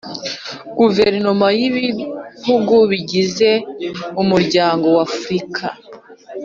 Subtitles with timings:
[0.77, 3.49] Guverinoma z Ibihugu bigize
[4.21, 5.65] Umuryango w afurika